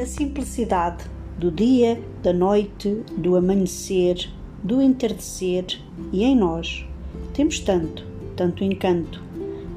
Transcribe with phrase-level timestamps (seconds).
[0.00, 1.04] A simplicidade
[1.36, 4.30] do dia, da noite, do amanhecer,
[4.62, 5.66] do entardecer
[6.10, 6.86] e em nós.
[7.34, 9.22] Temos tanto, tanto encanto.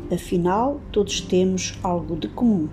[0.10, 2.70] Afinal, todos temos algo de comum.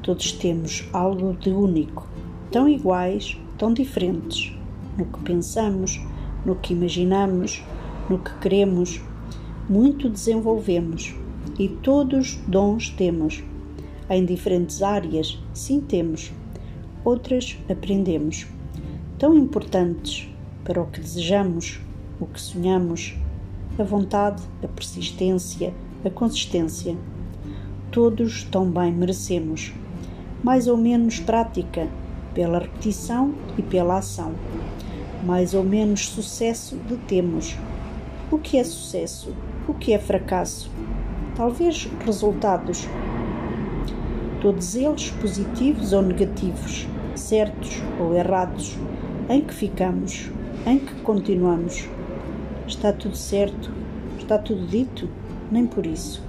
[0.00, 2.06] Todos temos algo de único,
[2.52, 4.56] tão iguais, tão diferentes,
[4.96, 6.00] no que pensamos,
[6.46, 7.64] no que imaginamos,
[8.08, 9.00] no que queremos.
[9.68, 11.16] Muito desenvolvemos
[11.58, 13.42] e todos dons temos.
[14.08, 16.30] Em diferentes áreas, sim temos
[17.04, 18.46] outras aprendemos.
[19.18, 20.28] Tão importantes
[20.64, 21.80] para o que desejamos,
[22.18, 23.16] o que sonhamos,
[23.78, 26.96] a vontade, a persistência, a consistência.
[27.90, 29.72] Todos tão bem merecemos.
[30.42, 31.88] Mais ou menos prática,
[32.32, 34.34] pela repetição e pela ação.
[35.24, 37.56] Mais ou menos sucesso de temos.
[38.30, 39.34] O que é sucesso?
[39.68, 40.70] O que é fracasso?
[41.36, 42.86] Talvez resultados.
[44.44, 48.76] Todos eles positivos ou negativos certos ou errados,
[49.30, 50.30] em que ficamos,
[50.66, 51.88] em que continuamos.
[52.66, 53.72] Está tudo certo?
[54.18, 55.08] Está tudo dito?
[55.50, 56.22] Nem por isso.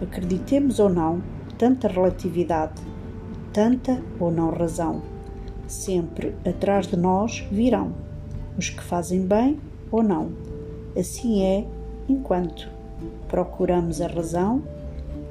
[0.00, 1.20] Acreditemos ou não,
[1.58, 2.80] tanta relatividade,
[3.52, 5.02] tanta ou não razão.
[5.66, 7.92] Sempre atrás de nós virão
[8.56, 9.58] os que fazem bem
[9.90, 10.30] ou não.
[10.96, 11.66] Assim é
[12.08, 12.68] enquanto
[13.26, 14.62] procuramos a razão,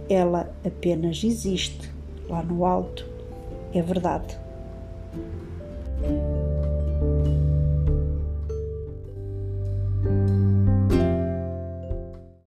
[0.10, 1.96] ela apenas existe
[2.30, 3.06] lá no alto.
[3.74, 4.38] É verdade.